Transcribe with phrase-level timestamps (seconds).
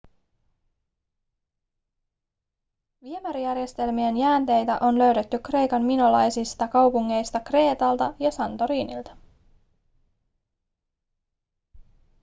[3.03, 9.17] viemärijärjestelmien jäänteitä on löydetty kreikan minolaisista kaupungeista kreetalta ja santorinilta